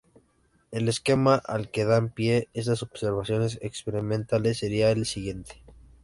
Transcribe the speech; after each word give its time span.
El 0.71 0.89
esquema 0.89 1.35
al 1.35 1.69
que 1.69 1.85
dan 1.85 2.09
pie 2.09 2.47
estas 2.55 2.81
observaciones 2.81 3.59
experimentales 3.61 4.57
sería 4.57 4.89
el 4.89 5.05
siguiente. 5.05 5.61